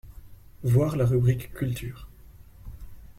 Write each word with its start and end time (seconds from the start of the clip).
Voir 0.63 0.95
la 0.97 1.05
rubrique 1.05 1.53
culture. 1.53 2.07